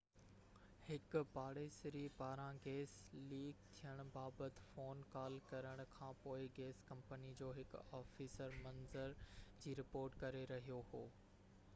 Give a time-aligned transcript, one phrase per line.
[0.85, 2.95] هڪ پاڙيسري پاران گئس
[3.33, 9.15] ليڪ ٿيڻ بابت فون ڪال ڪرڻ کانپوءِ گئس ڪمپني جو هڪ آفيسر منظر
[9.67, 11.07] جي رپورٽ ڪري رهيو هو